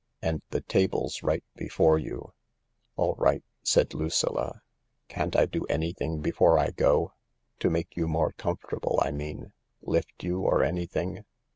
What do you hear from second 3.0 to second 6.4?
right," said Lucilla. "Can't I do anything